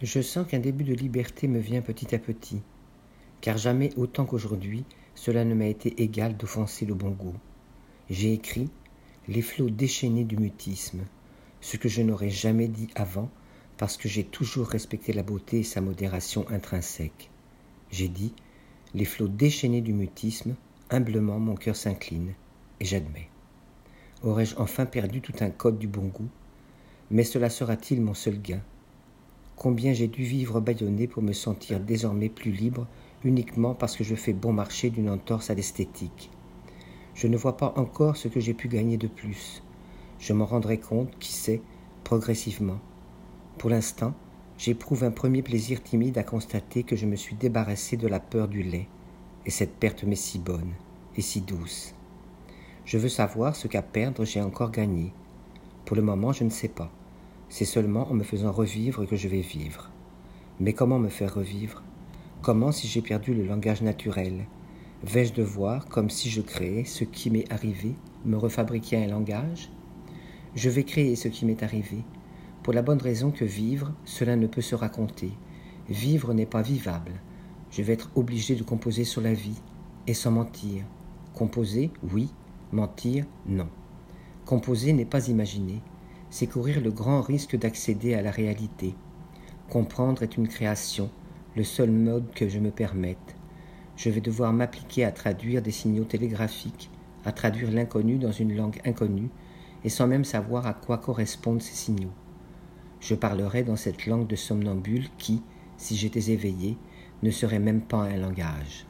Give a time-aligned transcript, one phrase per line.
[0.00, 2.62] Je sens qu'un début de liberté me vient petit à petit,
[3.40, 4.84] car jamais autant qu'aujourd'hui
[5.16, 7.34] cela ne m'a été égal d'offenser le bon goût.
[8.08, 8.70] J'ai écrit
[9.26, 11.00] Les flots déchaînés du mutisme,
[11.60, 13.28] ce que je n'aurais jamais dit avant
[13.76, 17.28] parce que j'ai toujours respecté la beauté et sa modération intrinsèque.
[17.90, 18.32] J'ai dit
[18.94, 20.54] Les flots déchaînés du mutisme,
[20.90, 22.34] humblement mon cœur s'incline,
[22.78, 23.30] et j'admets.
[24.22, 26.28] Aurais-je enfin perdu tout un code du bon goût?
[27.10, 28.62] Mais cela sera-t-il mon seul gain?
[29.58, 32.86] Combien j'ai dû vivre bâillonné pour me sentir désormais plus libre
[33.24, 36.30] uniquement parce que je fais bon marché d'une entorse à l'esthétique.
[37.16, 39.64] Je ne vois pas encore ce que j'ai pu gagner de plus.
[40.20, 41.60] Je m'en rendrai compte, qui sait,
[42.04, 42.78] progressivement.
[43.58, 44.14] Pour l'instant,
[44.58, 48.46] j'éprouve un premier plaisir timide à constater que je me suis débarrassé de la peur
[48.46, 48.86] du lait,
[49.44, 50.70] et cette perte m'est si bonne
[51.16, 51.94] et si douce.
[52.84, 55.12] Je veux savoir ce qu'à perdre j'ai encore gagné.
[55.84, 56.92] Pour le moment, je ne sais pas.
[57.50, 59.90] C'est seulement en me faisant revivre que je vais vivre.
[60.60, 61.82] Mais comment me faire revivre?
[62.42, 64.46] Comment, si j'ai perdu le langage naturel,
[65.02, 69.70] vais-je devoir, comme si je créais ce qui m'est arrivé, me refabriquer un langage?
[70.54, 72.04] Je vais créer ce qui m'est arrivé,
[72.62, 75.30] pour la bonne raison que vivre, cela ne peut se raconter.
[75.88, 77.12] Vivre n'est pas vivable.
[77.70, 79.60] Je vais être obligé de composer sur la vie,
[80.06, 80.84] et sans mentir.
[81.34, 82.28] Composer, oui,
[82.72, 83.68] mentir, non.
[84.44, 85.80] Composer n'est pas imaginer,
[86.30, 88.94] c'est courir le grand risque d'accéder à la réalité.
[89.68, 91.10] Comprendre est une création,
[91.56, 93.36] le seul mode que je me permette.
[93.96, 96.90] Je vais devoir m'appliquer à traduire des signaux télégraphiques,
[97.24, 99.30] à traduire l'inconnu dans une langue inconnue,
[99.84, 102.12] et sans même savoir à quoi correspondent ces signaux.
[103.00, 105.42] Je parlerai dans cette langue de somnambule qui,
[105.76, 106.76] si j'étais éveillé,
[107.22, 108.86] ne serait même pas un langage.